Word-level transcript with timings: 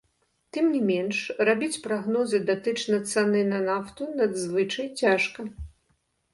Тым 0.55 0.69
не 0.75 0.79
менш, 0.91 1.17
рабіць 1.49 1.81
прагнозы 1.83 2.41
датычна 2.49 2.97
цэны 3.11 3.45
на 3.53 3.63
нафту 3.69 4.11
надзвычай 4.25 4.93
цяжка. 5.05 5.41